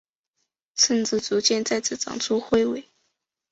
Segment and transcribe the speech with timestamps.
[0.77, 2.89] 甚至逐渐再次长出彗尾。